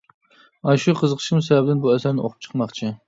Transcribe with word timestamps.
ئاشۇ 0.71 0.95
قىزىقىشىم 1.01 1.43
سەۋەبىدىن 1.49 1.85
بۇ 1.85 1.93
ئەسەرنى 1.97 2.25
ئوقۇپ 2.29 2.47
چىقماقچى. 2.47 2.93